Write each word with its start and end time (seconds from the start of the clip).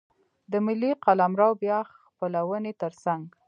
د 0.51 0.53
ملي 0.65 0.91
قلمرو 1.05 1.49
بیا 1.61 1.79
خپلونې 1.93 2.73
ترڅنګ. 2.81 3.21